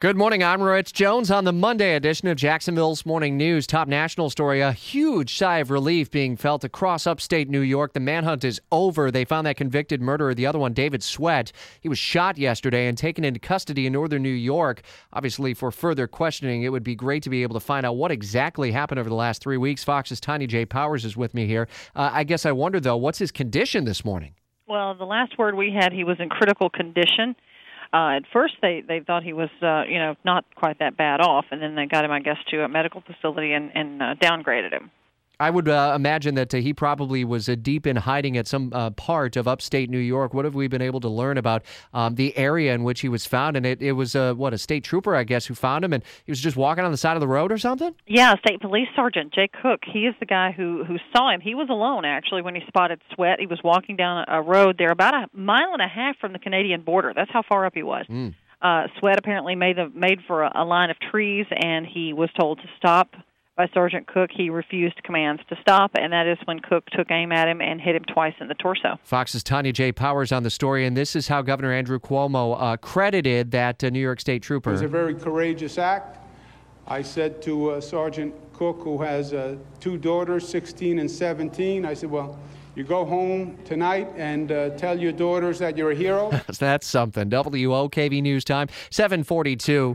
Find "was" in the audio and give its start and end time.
11.90-11.98, 26.04-26.16, 29.32-29.50, 37.24-37.48, 43.08-43.24, 43.92-44.14, 46.30-46.40, 51.54-51.68, 53.46-53.60, 57.82-58.04, 62.12-62.28, 74.72-74.80